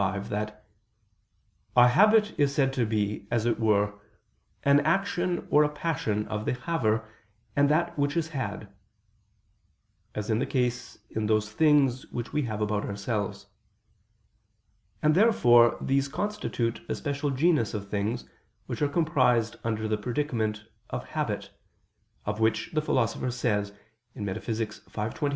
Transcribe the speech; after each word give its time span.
25) 0.01 0.29
that 0.29 0.65
"a 1.75 1.87
habit 1.89 2.33
is 2.35 2.51
said 2.55 2.73
to 2.73 2.87
be, 2.87 3.27
as 3.29 3.45
it 3.45 3.59
were, 3.59 3.93
an 4.63 4.79
action 4.79 5.47
or 5.51 5.63
a 5.63 5.69
passion 5.69 6.27
of 6.27 6.45
the 6.45 6.53
haver 6.55 7.07
and 7.55 7.69
that 7.69 7.95
which 7.99 8.17
is 8.17 8.29
had"; 8.29 8.67
as 10.15 10.27
is 10.31 10.39
the 10.39 10.45
case 10.47 10.97
in 11.11 11.27
those 11.27 11.51
things 11.51 12.07
which 12.07 12.33
we 12.33 12.41
have 12.41 12.61
about 12.61 12.83
ourselves. 12.83 13.45
And 15.03 15.13
therefore 15.13 15.77
these 15.79 16.07
constitute 16.07 16.81
a 16.89 16.95
special 16.95 17.29
genus 17.29 17.75
of 17.75 17.87
things, 17.87 18.27
which 18.65 18.81
are 18.81 18.89
comprised 18.89 19.57
under 19.63 19.87
the 19.87 19.97
predicament 19.99 20.63
of 20.89 21.05
"habit": 21.09 21.51
of 22.25 22.39
which 22.39 22.71
the 22.73 22.81
Philosopher 22.81 23.29
says 23.29 23.71
(Metaph. 24.15 24.45
v, 24.45 24.65
text. 24.65 25.21